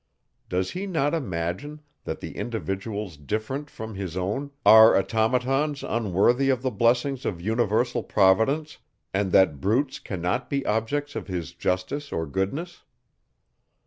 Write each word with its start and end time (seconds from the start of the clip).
Does 0.49 0.71
he 0.71 0.87
not 0.87 1.13
imagine, 1.13 1.79
that 2.05 2.21
the 2.21 2.35
individuals 2.35 3.17
different 3.17 3.69
from 3.69 3.93
his 3.93 4.17
own 4.17 4.49
are 4.65 4.97
automatons 4.97 5.83
unworthy 5.83 6.49
of 6.49 6.63
the 6.63 6.71
blessings 6.71 7.23
of 7.23 7.39
universal 7.39 8.01
providence, 8.01 8.79
and 9.13 9.31
that 9.31 9.61
brutes 9.61 9.99
cannot 9.99 10.49
be 10.49 10.65
objects 10.65 11.15
of 11.15 11.27
his 11.27 11.53
justice 11.53 12.11
or 12.11 12.25
goodness? 12.25 12.81